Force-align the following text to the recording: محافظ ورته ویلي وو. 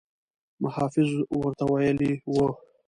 محافظ 0.63 1.09
ورته 1.39 1.63
ویلي 1.71 2.11
وو. 2.33 2.47